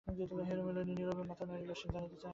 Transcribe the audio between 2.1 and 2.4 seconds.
চায় না।